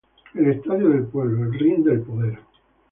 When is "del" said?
0.89-1.03, 1.85-2.01